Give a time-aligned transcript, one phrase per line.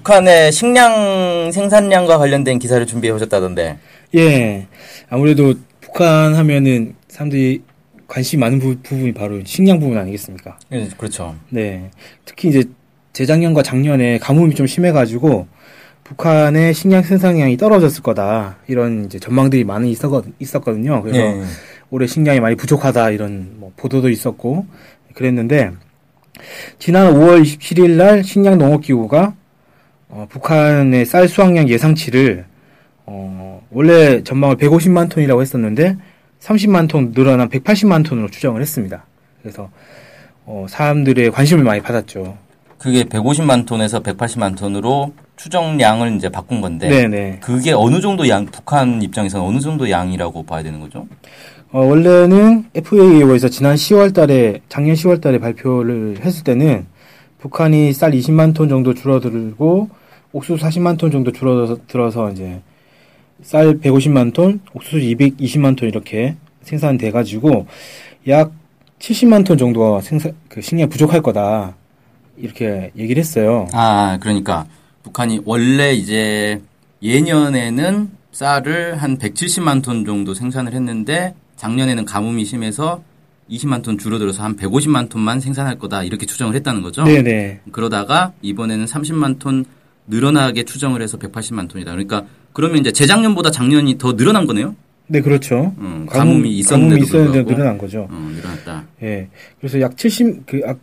[0.00, 3.78] 북한의 식량 생산량과 관련된 기사를 준비해 오셨다던데.
[4.16, 4.66] 예.
[5.08, 7.62] 아무래도 북한 하면은 사람들이
[8.08, 10.58] 관심이 많은 부, 분이 바로 식량 부분 아니겠습니까?
[10.72, 11.36] 예, 그렇죠.
[11.50, 11.90] 네.
[12.24, 12.64] 특히 이제
[13.12, 15.46] 재작년과 작년에 가뭄이 좀 심해가지고
[16.04, 18.56] 북한의 식량 생산량이 떨어졌을 거다.
[18.68, 21.02] 이런 이제 전망들이 많이 있었, 있었거든요.
[21.02, 21.42] 그래서 예.
[21.90, 23.10] 올해 식량이 많이 부족하다.
[23.10, 24.66] 이런 뭐 보도도 있었고
[25.14, 25.72] 그랬는데
[26.78, 29.34] 지난 5월 27일 날 식량 농업기구가
[30.10, 32.44] 어, 북한의 쌀 수확량 예상치를
[33.06, 35.96] 어, 원래 전망을 150만 톤이라고 했었는데
[36.40, 39.04] 30만 톤 늘어난 180만 톤으로 추정을 했습니다.
[39.40, 39.70] 그래서
[40.44, 42.36] 어, 사람들의 관심을 많이 받았죠.
[42.78, 46.88] 그게 150만 톤에서 180만 톤으로 추정량을 이제 바꾼 건데.
[46.88, 47.38] 네네.
[47.40, 51.06] 그게 어느 정도 양, 북한 입장에서는 어느 정도 양이라고 봐야 되는 거죠?
[51.72, 56.86] 어, 원래는 FAO에서 지난 10월 달에, 작년 10월 달에 발표를 했을 때는
[57.38, 59.99] 북한이 쌀 20만 톤 정도 줄어들고
[60.32, 62.60] 옥수수 40만 톤 정도 줄어들어서 이제
[63.42, 67.66] 쌀 150만 톤, 옥수수 220만 톤 이렇게 생산돼 가지고
[68.28, 68.52] 약
[68.98, 71.74] 70만 톤 정도가 생산 그 식량 부족할 거다.
[72.36, 73.68] 이렇게 얘기를 했어요.
[73.72, 74.66] 아, 그러니까
[75.02, 76.60] 북한이 원래 이제
[77.02, 83.02] 예년에는 쌀을 한 170만 톤 정도 생산을 했는데 작년에는 가뭄이 심해서
[83.50, 87.02] 20만 톤 줄어들어서 한 150만 톤만 생산할 거다 이렇게 추정을 했다는 거죠.
[87.04, 87.60] 네, 네.
[87.72, 89.64] 그러다가 이번에는 30만 톤
[90.10, 91.90] 늘어나게 추정을 해서 180만 톤이다.
[91.92, 94.74] 그러니까 그러면 이제 재작년보다 작년이 더 늘어난 거네요.
[95.06, 95.74] 네, 그렇죠.
[95.78, 97.54] 음, 가뭄 이 있었는데도 가뭄이 있었는데.
[97.54, 98.06] 늘어난 거죠.
[98.10, 98.84] 어, 늘어났다.
[99.02, 99.28] 예.
[99.58, 100.76] 그래서 약 70, 그, 아,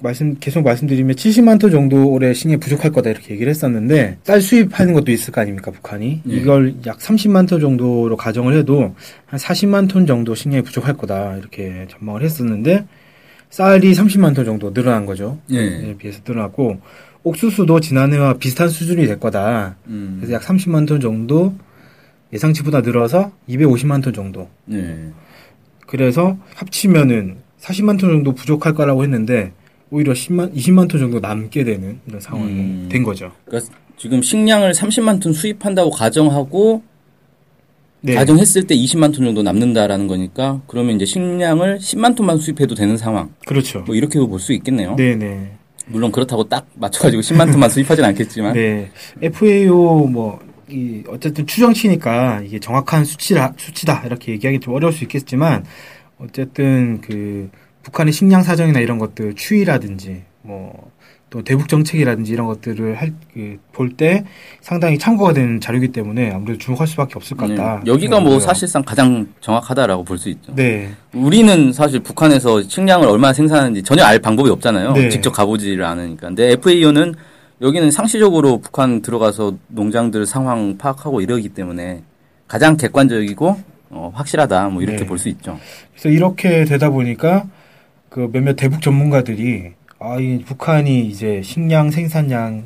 [0.00, 4.94] 말씀, 계속 말씀드리면 70만 톤 정도 올해 식량이 부족할 거다 이렇게 얘기를 했었는데, 쌀 수입하는
[4.94, 6.22] 것도 있을 거 아닙니까, 북한이?
[6.26, 6.34] 예.
[6.34, 8.94] 이걸 약 30만 톤 정도로 가정을 해도
[9.26, 12.86] 한 40만 톤 정도 식량이 부족할 거다 이렇게 전망을 했었는데,
[13.50, 15.38] 쌀이 30만 톤 정도 늘어난 거죠.
[15.50, 15.58] 예.
[15.58, 16.80] 에 비해서 늘어났고,
[17.24, 19.76] 옥수수도 지난해와 비슷한 수준이 될 거다.
[19.88, 20.16] 음.
[20.20, 21.54] 그래서 약 30만 톤 정도
[22.32, 24.48] 예상치보다 늘어서 250만 톤 정도.
[24.66, 25.10] 네.
[25.86, 29.52] 그래서 합치면은 40만 톤 정도 부족할 거라고 했는데
[29.90, 32.88] 오히려 10만 20만 톤 정도 남게 되는 이런 상황이 음.
[32.90, 33.32] 된 거죠.
[33.46, 36.82] 그러니까 지금 식량을 30만 톤 수입한다고 가정하고
[38.02, 38.14] 네.
[38.14, 43.32] 가정했을 때 20만 톤 정도 남는다라는 거니까 그러면 이제 식량을 10만 톤만 수입해도 되는 상황.
[43.46, 43.80] 그렇죠.
[43.86, 44.96] 뭐 이렇게 볼 수 있겠네요.
[44.96, 45.52] 네, 네.
[45.86, 48.52] 물론 그렇다고 딱 맞춰가지고 10만 톤만 수입하진 않겠지만.
[48.54, 48.90] 네.
[49.20, 55.64] FAO 뭐 이 어쨌든 추정치니까 이게 정확한 수치라 수치다 이렇게 얘기하기 좀 어려울 수 있겠지만
[56.18, 57.50] 어쨌든 그
[57.82, 60.90] 북한의 식량 사정이나 이런 것들 추이라든지 뭐
[61.34, 64.24] 또 대북 정책이라든지 이런 것들을 할볼 때
[64.60, 67.80] 상당히 참고가 되는 자료이기 때문에 아무래도 주목할 수밖에 없을 것 같다.
[67.84, 67.90] 네.
[67.90, 68.38] 여기가 뭐.
[68.38, 70.54] 사실상 가장 정확하다라고 볼 수 있죠.
[70.54, 70.92] 네.
[71.12, 74.92] 우리는 사실 북한에서 식량을 얼마나 생산하는지 전혀 알 방법이 없잖아요.
[74.92, 75.08] 네.
[75.08, 76.28] 직접 가보지를 않으니까.
[76.28, 77.14] 근데 FAO는
[77.60, 82.04] 여기는 상시적으로 북한 들어가서 농장들 상황 파악하고 이러기 때문에
[82.46, 83.56] 가장 객관적이고
[83.90, 85.06] 어, 확실하다 뭐 이렇게 네.
[85.06, 85.58] 볼수 있죠.
[85.94, 87.46] 그래서 이렇게 되다 보니까
[88.08, 92.62] 그 몇몇 대북 전문가들이 아, 이 북한이 이제 식량 생산량을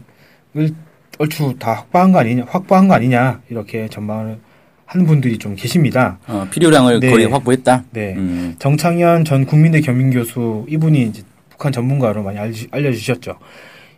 [1.18, 4.38] 얼추 다 확보한 거 아니냐, 확보한 거 아니냐 이렇게 전망을
[4.86, 6.18] 하는 분들이 좀 계십니다.
[6.26, 7.10] 어, 필요량을 네.
[7.10, 7.84] 거의 확보했다.
[7.90, 8.14] 네.
[8.16, 13.36] 음, 정창현 전 국민대 겸임 교수 이분이 이제 북한 전문가로 많이 알려- 알려주셨죠.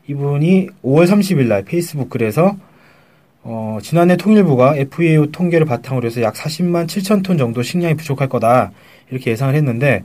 [0.08, 2.56] 이분이 5월 30일 날 페이스북 글에서
[3.42, 8.72] 어, 지난해 통일부가 FAO 통계를 바탕으로 해서 약 40만 7천 톤 정도 식량이 부족할 거다
[9.10, 10.02] 이렇게 예상을 했는데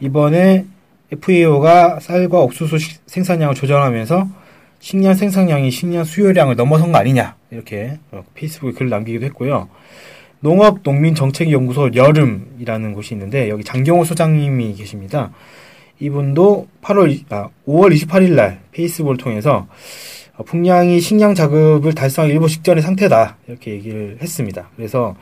[0.00, 0.64] 이번에
[1.12, 4.28] FAO가 쌀과 옥수수 식- 생산량을 조정하면서
[4.80, 9.68] 식량 생산량이 식량 수요량을 넘어선 거 아니냐 이렇게 어, 페이스북에 글을 남기기도 했고요.
[10.40, 15.32] 농업농민정책연구소 여름이라는 곳이 있는데 여기 장경호 소장님이 계십니다.
[15.98, 19.66] 이분도 8월 아, 5월 28일 날 페이스북을 통해서
[20.36, 24.68] 어, 풍량이 식량 자급을 달성하기 일부 직전의 상태다 이렇게 얘기를 했습니다.
[24.76, 25.16] 그래서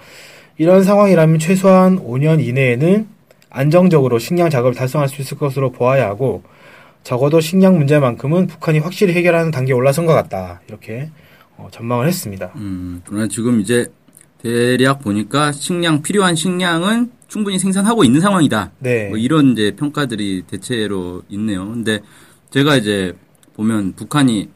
[0.59, 3.07] 이런 상황이라면 최소한 5년 이내에는
[3.55, 6.43] 안정적으로 식량 자급을 달성할 수 있을 것으로 보아야 하고
[7.05, 11.11] 적어도 식량 문제만큼은 북한이 확실히 해결하는 단계에 올라선 것 같다 이렇게
[11.57, 12.53] 어, 전망을 했습니다.
[12.57, 13.87] 음, 그러나 지금 이제
[14.43, 18.73] 대략 보니까 식량 필요한 식량은 충분히 생산하고 있는 상황이다.
[18.81, 19.09] 네.
[19.09, 21.67] 뭐 이런 이제 평가들이 대체로 있네요.
[21.67, 22.01] 근데
[22.51, 23.15] 제가 이제
[23.55, 24.49] 보면 북한이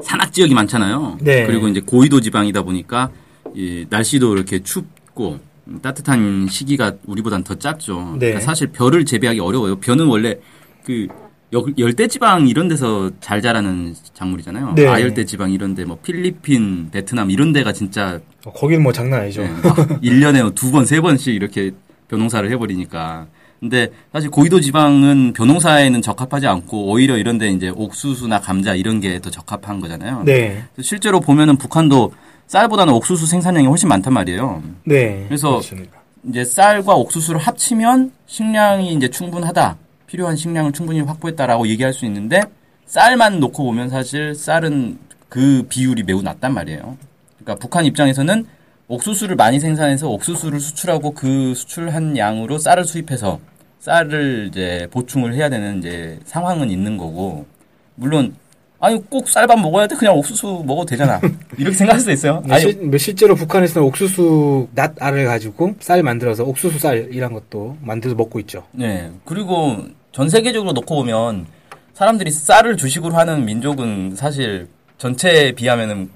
[0.00, 1.18] 산악 지역이 많잖아요.
[1.20, 1.46] 네.
[1.46, 3.10] 그리고 이제 고위도 지방이다 보니까
[3.54, 5.40] 이 날씨도 이렇게 춥고 음,
[5.80, 8.12] 따뜻한 시기가 우리보단 더 짧죠.
[8.14, 8.18] 네.
[8.26, 9.76] 그러니까 사실 벼를 재배하기 어려워요.
[9.76, 10.36] 벼는 원래
[10.84, 11.06] 그
[11.54, 14.72] 여- 열대 지방 이런 데서 잘 자라는 작물이잖아요.
[14.74, 14.86] 네.
[14.86, 19.42] 아열대 지방 이런 데 뭐 필리핀, 베트남 이런 데가 진짜 어, 거기는 뭐 장난 아니죠.
[19.42, 21.70] 네, 막 1년에 두 번, 세 번씩 이렇게
[22.08, 23.26] 벼농사를 해 버리니까.
[23.60, 29.20] 근데 사실 고위도 지방은 벼농사에는 적합하지 않고 오히려 이런 데 이제 옥수수나 감자 이런 게
[29.20, 30.22] 더 적합한 거잖아요.
[30.24, 30.64] 네.
[30.80, 32.12] 실제로 보면은 북한도
[32.52, 34.62] 쌀보다는 옥수수 생산량이 훨씬 많단 말이에요.
[34.84, 35.24] 네.
[35.26, 36.02] 그래서 그렇습니다.
[36.28, 39.78] 이제 쌀과 옥수수를 합치면 식량이 이제 충분하다.
[40.06, 42.42] 필요한 식량을 충분히 확보했다라고 얘기할 수 있는데
[42.84, 44.98] 쌀만 놓고 보면 사실 쌀은
[45.30, 46.98] 그 비율이 매우 낮단 말이에요.
[47.38, 48.44] 그러니까 북한 입장에서는
[48.86, 53.40] 옥수수를 많이 생산해서 옥수수를 수출하고 그 수출한 양으로 쌀을 수입해서
[53.78, 57.46] 쌀을 이제 보충을 해야 되는 이제 상황은 있는 거고
[57.94, 58.34] 물론
[58.82, 61.20] 아니 꼭 쌀밥 먹어야 돼 그냥 옥수수 먹어도 되잖아
[61.56, 62.42] 이렇게 생각할 수도 있어요.
[62.44, 67.76] 네, 아니 실, 뭐 실제로 북한에서는 옥수수 낫 알을 가지고 쌀 만들어서 옥수수 쌀이란 것도
[67.80, 68.64] 만들어서 먹고 있죠.
[68.72, 69.12] 네.
[69.24, 69.76] 그리고
[70.10, 71.46] 전 세계적으로 놓고 보면
[71.94, 74.66] 사람들이 쌀을 주식으로 하는 민족은 사실
[74.98, 76.10] 전체에 비하면은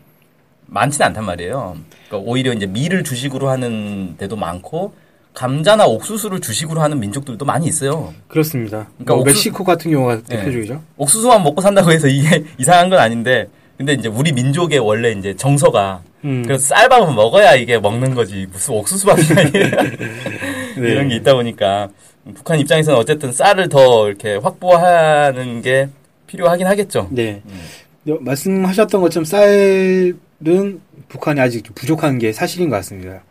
[0.66, 1.76] 많지는 않단 말이에요.
[2.08, 4.92] 그러니까 오히려 이제 밀을 주식으로 하는 데도 많고
[5.40, 8.14] 감자나 옥수수를 주식으로 하는 민족들도 많이 있어요.
[8.26, 8.88] 그렇습니다.
[8.96, 10.38] 그러니까 뭐 옥수- 멕시코 같은 경우가 네.
[10.38, 10.82] 대표적이죠.
[10.96, 13.46] 옥수수만 먹고 산다고 해서 이게 이상한 건 아닌데
[13.76, 16.42] 근데 이제 우리 민족의 원래 이제 정서가 음.
[16.46, 19.50] 그래서 쌀밥은 먹어야 이게 먹는 거지 무슨 옥수수밥이야
[20.80, 20.88] 네.
[20.90, 21.88] 이런 게 있다 보니까
[22.34, 25.88] 북한 입장에서는 어쨌든 쌀을 더 이렇게 확보하는 게
[26.28, 27.08] 필요하긴 하겠죠.
[27.10, 27.42] 네.
[27.44, 27.60] 음.
[28.08, 33.22] 여- 말씀하셨던 것처럼 쌀은 북한이 아직 좀 부족한 게 사실인 것 같습니다.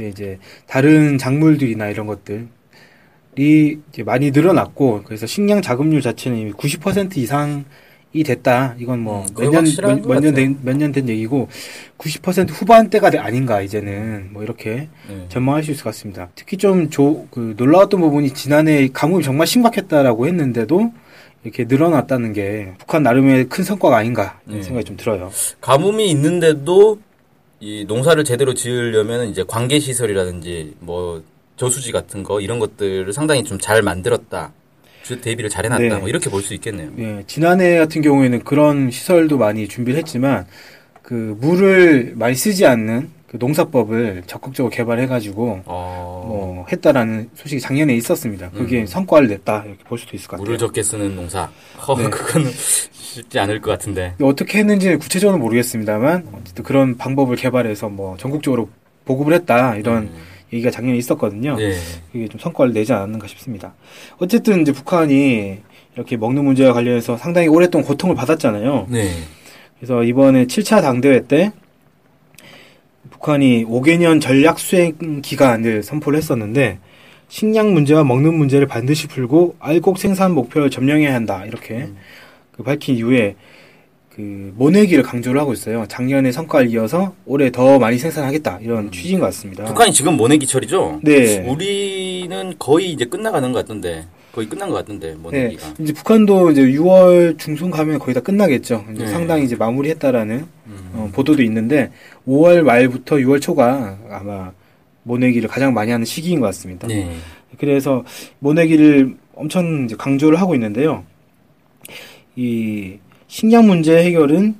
[0.00, 2.46] 네, 이제 다른 작물들이나 이런 것들이
[3.36, 7.64] 이제 많이 늘어났고 그래서 식량 자급률 자체는 이미 90% 이상이
[8.24, 8.76] 됐다.
[8.78, 10.54] 이건 뭐 음, 거의 몇년 확실한 것몇년 같아요.
[10.54, 11.48] 된몇년된 얘기고
[11.98, 15.26] 90% 후반대가 돼- 아닌가 이제는 뭐 이렇게 네.
[15.28, 16.30] 전망할 수 있을 것 같습니다.
[16.34, 20.92] 특히 좀 조, 그 놀라웠던 부분이 지난해 가뭄이 정말 심각했다라고 했는데도
[21.44, 24.62] 이렇게 늘어났다는 게 북한 나름의 큰 성과가 아닌가 네.
[24.62, 25.30] 생각이 좀 들어요.
[25.60, 26.98] 가뭄이 있는데도
[27.60, 31.22] 이 농사를 제대로 지으려면 이제 관계 시설이라든지 뭐
[31.56, 34.52] 저수지 같은 거 이런 것들을 상당히 좀 잘 만들었다.
[35.02, 35.82] 주 대비를 잘 해놨다.
[35.82, 35.96] 네.
[35.96, 36.90] 뭐 이렇게 볼 수 있겠네요.
[36.98, 40.46] 예, 지난해 같은 경우에는 그런 시설도 많이 준비를 했지만
[41.02, 48.50] 그 물을 많이 쓰지 않는 그 농사법을 적극적으로 개발해가지고 어, 뭐 했다라는 소식이 작년에 있었습니다.
[48.50, 48.86] 그게 음.
[48.86, 50.44] 성과를 냈다 이렇게 볼 수도 있을 것 같아요.
[50.46, 51.48] 물을 적게 쓰는 농사.
[51.86, 52.10] 어, 네.
[52.10, 54.16] 그거는 쉽지 않을 것 같은데.
[54.20, 58.68] 어떻게 했는지는 구체적으로 모르겠습니다만 어쨌든 그런 방법을 개발해서 뭐 전국적으로
[59.04, 60.16] 보급을 했다 이런 음.
[60.52, 61.54] 얘기가 작년에 있었거든요.
[61.54, 61.76] 네.
[62.10, 63.74] 그게 좀 성과를 내지 않았는가 싶습니다.
[64.18, 65.58] 어쨌든 이제 북한이
[65.94, 68.88] 이렇게 먹는 문제와 관련해서 상당히 오랫동안 고통을 받았잖아요.
[68.90, 69.08] 네.
[69.78, 71.52] 그래서 이번에 7차 당대회 때
[73.20, 76.78] 북한이 5개년 전략 수행 기간을 선포를 했었는데
[77.28, 81.88] 식량 문제와 먹는 문제를 반드시 풀고 알곡 생산 목표를 점령해야 한다 이렇게
[82.52, 83.36] 그 밝힌 이후에
[84.08, 85.84] 그 모내기를 강조를 하고 있어요.
[85.86, 89.64] 작년의 성과를 이어서 올해 더 많이 생산하겠다 이런 취지인 것 같습니다.
[89.64, 91.00] 북한이 지금 모내기철이죠?
[91.04, 91.46] 네.
[91.46, 94.06] 우리는 거의 이제 끝나가는 것 같던데.
[94.32, 95.74] 거의 끝난 것 같던데, 네, 모내기가.
[95.80, 98.84] 이제 북한도 이제 6월 중순 가면 거의 다 끝나겠죠.
[98.94, 99.10] 이제 네.
[99.10, 100.90] 상당히 이제 마무리했다라는 음.
[100.94, 101.90] 어, 보도도 있는데
[102.28, 104.52] 5월 말부터 6월 초가 아마
[105.02, 106.86] 모내기를 가장 많이 하는 시기인 것 같습니다.
[106.86, 107.16] 네.
[107.58, 108.04] 그래서
[108.38, 111.04] 모내기를 엄청 이제 강조를 하고 있는데요.
[112.36, 114.54] 이 식량 문제 해결은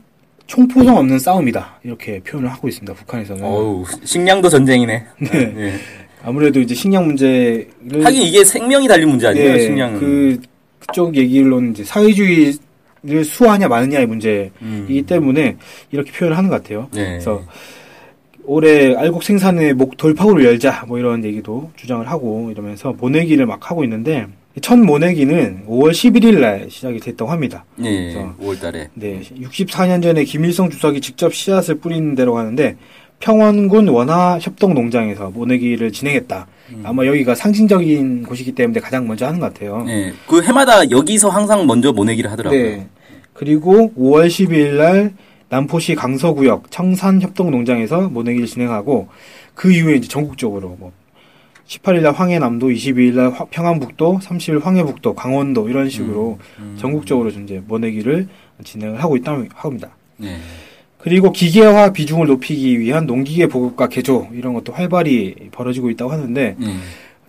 [0.46, 2.92] 총포성 없는 싸움이다 이렇게 표현을 하고 있습니다.
[2.94, 5.06] 북한에서는 어우, 식량도 전쟁이네.
[5.18, 5.46] 네.
[5.54, 5.72] 네.
[6.22, 7.68] 아무래도 이제 식량 문제를
[8.04, 10.00] 하긴 이게 생명이 달린 문제 아니에요, 예, 식량은.
[10.00, 10.40] 그
[10.80, 15.04] 그쪽 얘기로는 이제 사회주의를 수호하냐 마느냐의 문제이기 음.
[15.06, 15.56] 때문에
[15.92, 16.88] 이렇게 표현을 하는 것 같아요.
[16.92, 17.04] 네.
[17.10, 17.42] 그래서
[18.44, 23.84] 올해 알곡 생산의 목 돌파구를 열자 뭐 이런 얘기도 주장을 하고 이러면서 모내기를 막 하고
[23.84, 24.26] 있는데
[24.62, 27.64] 첫 모내기는 5월 11일 날 시작이 됐다고 합니다.
[27.76, 28.88] 네, 그래서 5월 달에.
[28.94, 32.76] 네, 64년 전에 김일성 주석이 직접 씨앗을 뿌리는 데로 가는데
[33.20, 36.46] 평원군 원화협동농장에서 모내기를 진행했다.
[36.70, 36.82] 음.
[36.84, 39.84] 아마 여기가 상징적인 곳이기 때문에 가장 먼저 하는 것 같아요.
[39.84, 40.12] 네.
[40.26, 42.60] 그 해마다 여기서 항상 먼저 모내기를 하더라고요.
[42.62, 42.86] 네.
[43.34, 45.12] 그리고 5월 12일 날
[45.50, 49.08] 남포시 강서구역 청산협동농장에서 모내기를 진행하고
[49.54, 50.92] 그 이후에 이제 전국적으로 뭐
[51.66, 56.76] 18일 날 황해남도, 22일 날 화- 평안북도, 30일 황해북도, 강원도 이런 식으로 음.
[56.80, 58.26] 전국적으로 좀 이제 모내기를
[58.64, 59.90] 진행을 하고 있다고 합니다.
[60.16, 60.36] 네.
[61.02, 66.66] 그리고 기계화 비중을 높이기 위한 농기계 보급과 개조 이런 것도 활발히 벌어지고 있다고 하는데 네.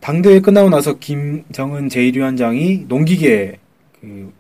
[0.02, 3.58] 당대회 끝나고 나서 김정은 제1위원장이 농기계
[4.02, 4.32] 그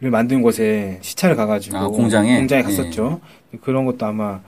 [0.00, 2.36] 만든 곳에 시차를 가가지고 아, 공장에?
[2.36, 3.20] 공장에 갔었죠.
[3.62, 4.40] 그런 것도 아마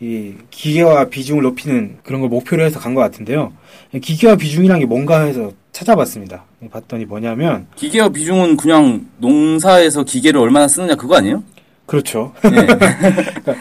[0.00, 3.52] 이 기계화 비중을 높이는 그런 걸 목표로 해서 간 것 같은데요.
[4.00, 6.44] 기계화 비중이란 게 뭔가 해서 찾아봤습니다.
[6.70, 11.42] 봤더니 뭐냐면 기계와 비중은 그냥 농사에서 기계를 얼마나 쓰느냐 그거 아니에요?
[11.86, 12.32] 그렇죠.
[12.42, 12.66] 네.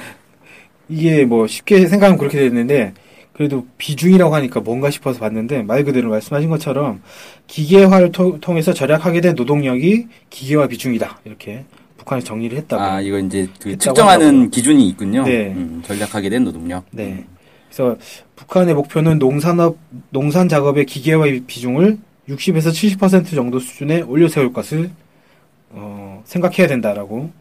[0.90, 2.94] 이게 뭐 쉽게 생각하면 그렇게 되는데
[3.34, 7.02] 그래도 비중이라고 하니까 뭔가 싶어서 봤는데 말 그대로 말씀하신 것처럼
[7.48, 11.66] 기계화를 토- 통해서 절약하게 된 노동력이 기계화 비중이다 이렇게
[11.98, 12.82] 북한이 정리를 했다고.
[12.84, 14.50] 아, 이거 이제 그 측정하는 하더라고요.
[14.50, 15.24] 기준이 있군요.
[15.24, 15.54] 네.
[15.56, 16.84] 음, 전략하게 된 노동력.
[16.92, 17.24] 네.
[17.70, 17.98] 그래서
[18.36, 19.78] 북한의 목표는 농산업
[20.10, 21.98] 농산 작업의 기계화 비중을
[22.30, 24.92] 60에서 70% 정도 수준에 올려 세울 것을
[25.70, 27.32] 어, 생각해야 된다라고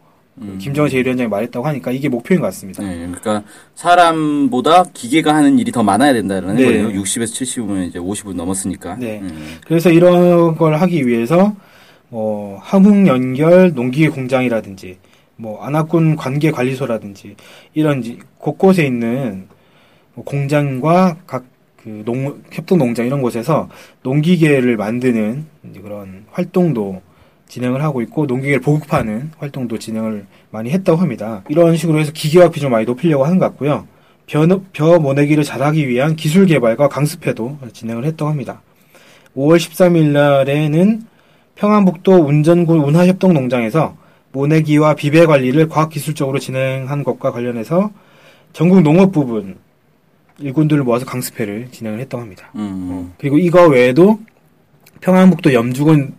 [0.41, 0.57] 음.
[0.59, 2.81] 김정은 제1위원장이 말했다고 하니까 이게 목표인 것 같습니다.
[2.83, 3.43] 네, 그러니까
[3.75, 6.65] 사람보다 기계가 하는 일이 더 많아야 된다는 네.
[6.65, 6.87] 거예요.
[6.89, 8.95] 60에서 70이면 이제 50은 넘었으니까.
[8.95, 9.19] 네.
[9.21, 9.57] 음.
[9.65, 11.55] 그래서 이런 걸 하기 위해서
[12.09, 14.97] 뭐 함흥 연결 농기계 공장이라든지
[15.35, 17.35] 뭐 안압군 관계 관리소라든지
[17.73, 19.47] 이런 지- 곳곳에 있는
[20.15, 21.43] 뭐 공장과 각
[21.83, 23.67] 그 농 협동 농장 이런 곳에서
[24.03, 27.01] 농기계를 만드는 이제 그런 활동도
[27.47, 31.43] 진행을 하고 있고 농기계를 보급하는 활동도 진행을 많이 했다고 합니다.
[31.49, 33.87] 이런 식으로 해서 기계화 비중 많이 높이려고 하는 것 같고요.
[34.25, 38.61] 벼, 벼 모내기를 잘하기 위한 기술 개발과 강습회도 진행을 했다고 합니다.
[39.35, 41.03] 5월 13일 날에는
[41.55, 43.95] 평안북도 운전군 운하협동농장에서
[44.31, 47.91] 모내기와 비배 관리를 과학기술적으로 진행한 것과 관련해서
[48.51, 49.57] 전국 농업 부분
[50.39, 52.49] 일꾼들을 모아서 강습회를 진행을 했다고 합니다.
[52.55, 53.13] 음.
[53.19, 54.19] 그리고 이거 외에도
[55.01, 56.13] 평안북도 염주군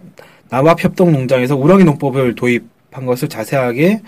[0.54, 4.02] 남합협동농장에서 우렁이 농법을 도입한 것을 자세하게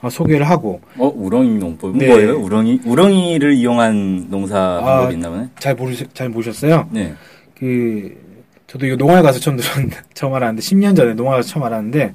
[0.00, 1.96] 어, 소개를 하고 어, 우렁이 농법.
[1.96, 2.06] 네.
[2.06, 2.38] 뭐예요?
[2.38, 2.82] 우렁이?
[2.84, 4.80] 우렁이를 이용한 농사 아.
[4.80, 5.48] 방법이 있나 보네?
[5.58, 6.88] 잘 모르 잘 모르셨어요?
[6.92, 7.14] 네.
[7.58, 8.16] 그
[8.68, 12.14] 저도 이거 농활 가서 처음 들었는데 처음 알았는데 10년 전에 농활 가서 처음 알았는데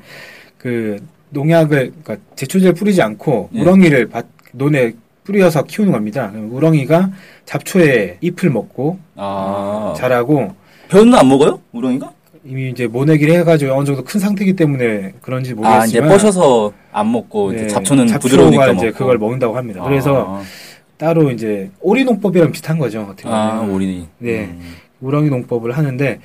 [0.57, 0.97] 그
[1.31, 3.61] 농약을 그러니까 제초제를 뿌리지 않고 예.
[3.61, 4.93] 우렁이를 밭 논에
[5.25, 6.31] 뿌려서 키우는 겁니다.
[6.33, 7.09] 우렁이가
[7.45, 9.93] 잡초에 잎을 먹고 아.
[9.97, 10.53] 자라고
[10.89, 11.59] 벼는 안 먹어요?
[11.71, 12.13] 우렁이가?
[12.45, 17.11] 이미 이제 모내기를 해가지고 어느 정도 큰 상태이기 때문에 그런지 아, 이제 모르겠지만 뻗셔서 안
[17.11, 18.97] 먹고 이제 네, 잡초는 부드러우니까 이제 먹고.
[18.97, 19.81] 그걸 먹는다고 합니다.
[19.81, 19.85] 아.
[19.85, 20.41] 그래서
[20.97, 23.01] 따로 이제 오리 농법이랑 비슷한 거죠.
[23.03, 23.37] 어떻게 보면.
[23.39, 24.05] 아, 오리.
[24.17, 24.45] 네.
[24.45, 24.75] 음.
[24.99, 26.19] 우렁이 농법을 하는데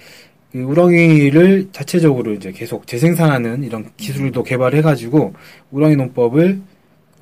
[0.52, 5.34] 그 우렁이를 자체적으로 이제 계속 재생산하는 이런 기술도 개발해 가지고
[5.70, 6.62] 우렁이 농법을 그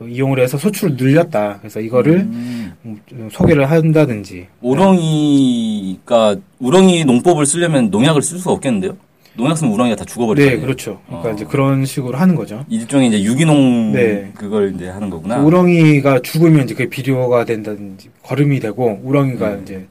[0.03, 1.59] 이용을 해서 소출을 늘렸다.
[1.61, 2.73] 그래서 이거를 음.
[2.85, 4.47] 음, 좀 소개를 한다든지.
[4.61, 8.97] 우렁이가 우렁이 농법을 쓰려면 농약을 쓸 수가 없겠는데요?
[9.37, 10.49] 농약 쓰면 우렁이가 다 죽어버리죠.
[10.49, 11.01] 네, 그렇죠.
[11.07, 11.33] 그러니까 어.
[11.33, 12.65] 이제 그런 식으로 하는 거죠.
[12.69, 14.33] 일종의 이제 유기농 네.
[14.35, 15.39] 그걸 이제 하는 거구나.
[15.43, 19.61] 우렁이가 죽으면 이제 그게 비료가 된다든지 거름이 되고 우렁이가 음.
[19.63, 19.87] 이제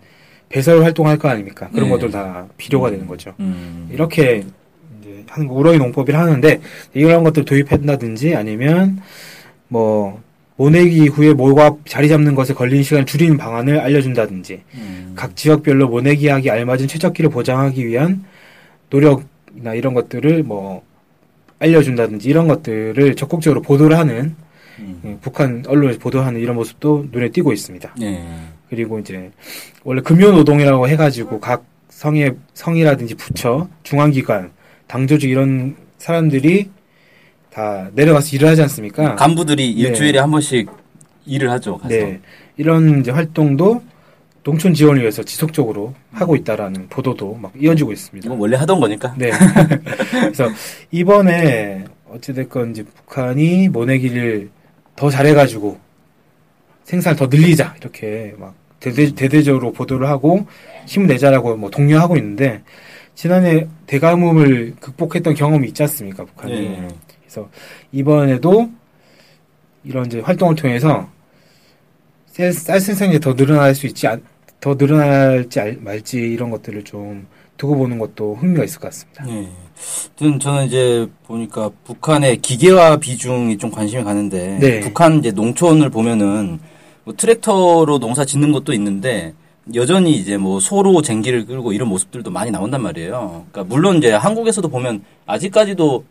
[0.49, 1.69] 배설 활동할 거 아닙니까?
[1.71, 1.91] 그런 네.
[1.91, 3.33] 것들 다 비료가 되는 거죠.
[3.39, 3.87] 음.
[3.91, 4.43] 이렇게
[5.01, 6.59] 이제 하는 거 우렁이 농법이라 하는데
[6.93, 8.99] 이런 것들 도입한다든지 아니면
[9.67, 10.21] 뭐
[10.57, 15.13] 모내기 후에 모가 자리 잡는 것에 걸리는 시간을 줄이는 방안을 알려준다든지 음.
[15.15, 18.23] 각 지역별로 모내기하기 알맞은 최적기를 보장하기 위한
[18.89, 20.83] 노력이나 이런 것들을 뭐
[21.59, 24.35] 알려준다든지 이런 것들을 적극적으로 보도를 하는
[24.79, 25.01] 음.
[25.05, 27.95] 예, 북한 언론에서 보도하는 이런 모습도 눈에 띄고 있습니다.
[27.99, 28.25] 네.
[28.69, 29.31] 그리고 이제
[29.83, 34.51] 원래 금요노동이라고 해가지고 각 성의 성이라든지 부처, 중앙기관,
[34.87, 36.69] 당조직 이런 사람들이
[37.55, 39.15] 다 내려가서 일을 하지 않습니까?
[39.15, 39.81] 간부들이 네.
[39.81, 40.69] 일주일에 한 번씩
[41.25, 41.77] 일을 하죠.
[41.77, 41.87] 가서.
[41.87, 42.19] 네,
[42.57, 43.81] 이런 이제 활동도
[44.43, 48.27] 농촌 지원을 위해서 지속적으로 하고 있다라는 보도도 막 이어지고 있습니다.
[48.27, 49.15] 이건 원래 하던 거니까.
[49.17, 49.31] 네.
[50.11, 50.49] 그래서
[50.91, 54.49] 이번에 어찌됐건 이제 북한이 모내기를
[54.97, 55.79] 더 잘해가지고
[56.83, 60.45] 생산을 더 늘리자 이렇게 막 대대, 대대적으로 보도를 하고
[60.87, 62.63] 힘을 내자라고 뭐 독려하고 있는데
[63.15, 66.87] 지난해 대가뭄을 극복했던 경험이 있지 않습니까 북한이 네.
[67.35, 67.49] 그래서
[67.91, 68.69] 이번에도
[69.83, 71.07] 이런 이제 활동을 통해서
[72.27, 74.23] 쌀, 쌀 생산이 더 늘어날 수 있지 않-
[74.61, 77.27] 더 늘어날지 알- 말지 이런 것들을 좀
[77.57, 79.25] 두고 보는 것도 흥미가 있을 것 같습니다.
[79.25, 79.49] 네.
[80.15, 84.79] 저는, 저는 이제 보니까 북한의 기계화 비중이 좀 관심이 가는데 네.
[84.79, 86.59] 북한 이제 농촌을 보면은
[87.03, 89.33] 뭐 트랙터로 농사 짓는 것도 있는데
[89.73, 93.45] 여전히 이제 뭐 소로 쟁기를 끌고 이런 모습들도 많이 나온단 말이에요.
[93.51, 96.03] 그러니까 물론 이제 한국에서도 보면 아직까지도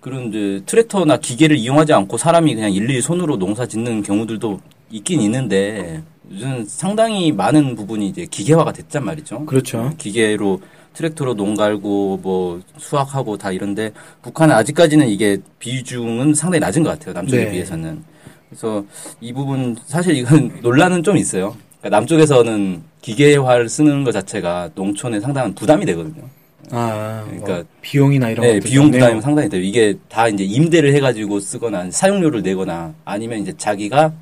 [0.00, 6.02] 그런 이제 트랙터나 기계를 이용하지 않고 사람이 그냥 일일이 손으로 농사 짓는 경우들도 있긴 있는데
[6.30, 9.46] 요즘 상당히 많은 부분이 이제 기계화가 됐단 말이죠.
[9.46, 9.92] 그렇죠.
[9.98, 10.60] 기계로
[10.98, 17.14] 트랙터로 농 갈고 뭐 수확하고 다 이런데 북한은 아직까지는 이게 비중은 상당히 낮은 것 같아요
[17.14, 17.50] 남쪽에 네.
[17.52, 18.02] 비해서는
[18.48, 18.84] 그래서
[19.20, 25.54] 이 부분 사실 이건 논란은 좀 있어요 그러니까 남쪽에서는 기계화를 쓰는 것 자체가 농촌에 상당한
[25.54, 26.24] 부담이 되거든요
[26.70, 29.62] 아, 뭐 그러니까 비용이나 이런 네, 것들 비용 부담이 상당히 돼요.
[29.62, 34.12] 이게 다 이제 임대를 해가지고 쓰거나 사용료를 내거나 아니면 이제 자기가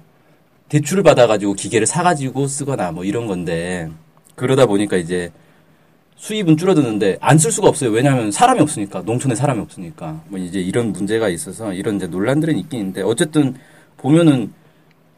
[0.68, 3.88] 대출을 받아가지고 기계를 사가지고 쓰거나 뭐 이런 건데
[4.34, 5.30] 그러다 보니까 이제
[6.16, 7.90] 수입은 줄어드는데 안 쓸 수가 없어요.
[7.90, 12.80] 왜냐하면 사람이 없으니까 농촌에 사람이 없으니까 뭐 이제 이런 문제가 있어서 이런 이제 논란들은 있긴
[12.80, 13.54] 있는데 어쨌든
[13.98, 14.52] 보면은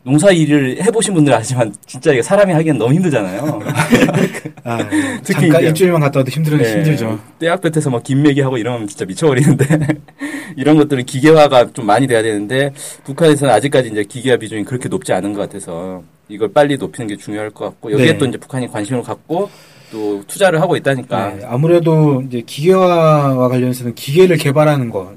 [0.04, 3.60] 농사 일을 해보신 분들 아시지만 진짜 이게 사람이 하기엔 너무 힘들잖아요.
[4.64, 4.78] 아,
[5.22, 7.18] 특히 잠깐 이제- 일주일만 갔다 와도 힘들어 네, 힘들죠.
[7.38, 9.66] 떼약볕에서 막 김매기 하고 이러면 진짜 미쳐버리는데
[10.56, 12.72] 이런 것들은 기계화가 좀 많이 돼야 되는데
[13.04, 17.50] 북한에서는 아직까지 이제 기계화 비중이 그렇게 높지 않은 것 같아서 이걸 빨리 높이는 게 중요할
[17.50, 18.18] 것 같고 여기에 네.
[18.18, 19.50] 또 이제 북한이 관심을 갖고
[19.90, 25.14] 또 투자를 하고 있다니까 네, 아무래도 이제 기계화와 관련해서는 기계를 개발하는 거,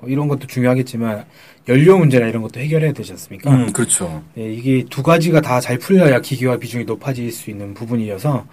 [0.00, 1.24] 뭐 이런 것도 중요하겠지만,
[1.68, 3.50] 연료 문제나 이런 것도 해결해야 되지 않습니까?
[3.50, 8.46] 음 그렇죠 네, 이게 두 가지가 다 잘 풀려야 기계화 비중이 높아질 수 있는 부분이어서,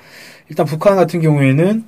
[0.50, 1.84] 일단 북한 같은 경우에는,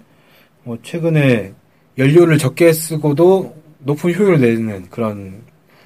[0.64, 1.54] 뭐, 최근에
[1.98, 5.44] 연료를 적게 쓰고도 높은 효율을 내는 그런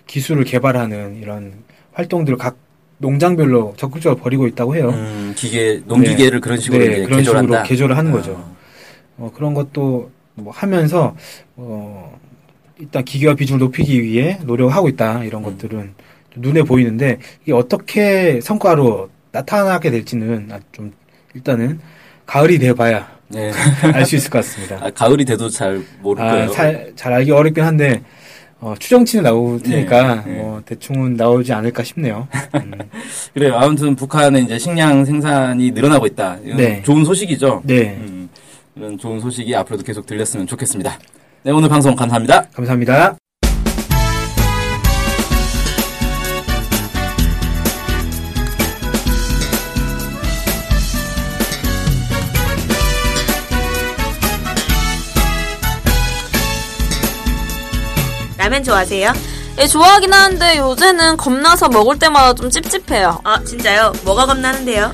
[0.08, 1.53] 기술을 개발하는 이런
[1.94, 2.58] 활동들을 각
[3.00, 4.89] 농장별로 적극적으로 벌이고 있다고 해요.
[4.89, 8.15] 음, 기계 농기계를 그런 식으로 네, 그런 개조한다 식으로 개조를 하는 어.
[8.15, 8.56] 거죠.
[9.17, 11.15] 어, 그런 것도 뭐 하면서
[11.56, 12.20] 어,
[12.79, 15.46] 일단 기계화 비중을 높이기 위해 노력하고 있다 이런 음.
[15.51, 15.93] 것들은
[16.31, 20.93] 좀 눈에 보이는데 이게 어떻게 성과로 나타나게 될지는 아, 좀
[21.34, 21.79] 일단은
[22.25, 23.51] 가을이 돼봐야 네.
[23.93, 24.77] 알 수 있을 것 같습니다.
[24.81, 28.01] 아, 가을이 돼도 잘 모를 아, 거예요 잘, 잘 알기 어렵긴 한데
[28.60, 30.38] 어, 추정치는 나올 테니까 네, 네.
[30.39, 32.27] 뭐 대충은 나오지 않을까 싶네요.
[32.55, 32.72] 음,
[33.34, 36.81] 그래요 아무튼 북한은 이제 식량 생산이 늘어나고 있다 네.
[36.84, 38.29] 좋은 소식이죠 네, 음,
[38.75, 40.98] 이런 좋은 소식이 앞으로도 계속 들렸으면 좋겠습니다
[41.44, 43.15] 네 오늘 방송 감사합니다 감사합니다.
[58.38, 59.12] 라면 좋아하세요?
[59.60, 63.20] 예, 좋아하긴 하는데 요새는 겁나서 먹을 때마다 좀 찝찝해요.
[63.24, 63.91] 아 진짜요?
[64.06, 64.94] 뭐가 겁나는데요?